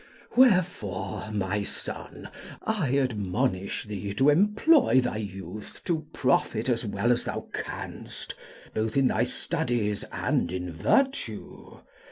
[0.35, 2.29] Wherefore, my son,
[2.63, 8.33] I admonish thee to employ thy youth to profit as well as thou canst,
[8.73, 11.77] both in thy studies and in virtue.